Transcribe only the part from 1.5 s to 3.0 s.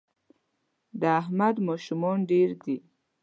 ماشومان ډېر دي